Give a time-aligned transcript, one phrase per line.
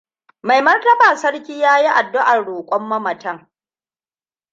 [0.43, 3.51] Mai Martaba Sarki ya yi addu'ar rokon mamatan.